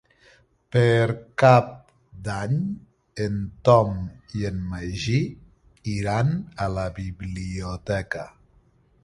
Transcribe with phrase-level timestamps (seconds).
[0.75, 1.67] Per Cap
[2.27, 2.55] d'Any
[3.27, 3.35] en
[3.69, 3.93] Tom
[4.41, 5.21] i en Magí
[5.99, 6.33] iran
[6.67, 8.27] a la biblioteca.